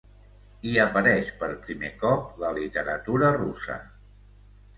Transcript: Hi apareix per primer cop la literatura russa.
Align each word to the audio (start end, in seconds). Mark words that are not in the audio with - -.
Hi 0.69 0.71
apareix 0.83 1.29
per 1.41 1.49
primer 1.67 1.91
cop 2.05 2.41
la 2.45 2.51
literatura 2.59 3.31
russa. 3.37 3.79